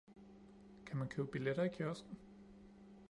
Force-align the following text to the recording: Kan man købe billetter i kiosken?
Kan 0.85 0.97
man 0.97 1.07
købe 1.07 1.27
billetter 1.27 1.63
i 1.63 1.67
kiosken? 1.69 2.17